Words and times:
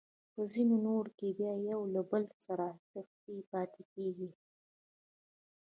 په 0.33 0.41
ځینو 0.53 0.75
نورو 0.85 1.11
کې 1.17 1.27
بیا 1.37 1.53
یو 1.69 1.81
له 1.93 2.01
بل 2.11 2.23
سره 2.45 2.67
نښتې 2.93 3.35
پاتې 3.51 3.81
کیږي. 3.93 4.29